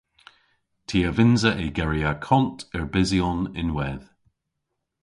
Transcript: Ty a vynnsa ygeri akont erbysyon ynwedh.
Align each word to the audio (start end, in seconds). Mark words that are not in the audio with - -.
Ty 0.87 0.99
a 1.09 1.11
vynnsa 1.15 1.51
ygeri 1.65 2.01
akont 2.13 2.59
erbysyon 2.77 3.39
ynwedh. 3.61 4.05